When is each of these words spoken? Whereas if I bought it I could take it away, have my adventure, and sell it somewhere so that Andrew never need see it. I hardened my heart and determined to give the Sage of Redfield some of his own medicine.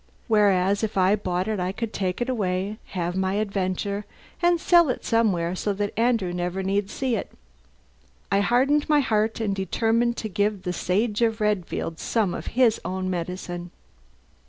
Whereas 0.27 0.81
if 0.83 0.97
I 0.97 1.15
bought 1.15 1.47
it 1.47 1.59
I 1.59 1.71
could 1.71 1.93
take 1.93 2.21
it 2.21 2.27
away, 2.27 2.79
have 2.85 3.15
my 3.15 3.35
adventure, 3.35 4.03
and 4.41 4.59
sell 4.59 4.89
it 4.89 5.05
somewhere 5.05 5.55
so 5.55 5.73
that 5.73 5.93
Andrew 5.95 6.33
never 6.33 6.63
need 6.63 6.89
see 6.89 7.15
it. 7.15 7.31
I 8.31 8.39
hardened 8.39 8.89
my 8.89 9.01
heart 9.01 9.39
and 9.39 9.55
determined 9.55 10.17
to 10.17 10.27
give 10.27 10.63
the 10.63 10.73
Sage 10.73 11.21
of 11.21 11.39
Redfield 11.39 11.99
some 11.99 12.33
of 12.33 12.47
his 12.57 12.81
own 12.83 13.11
medicine. 13.11 13.69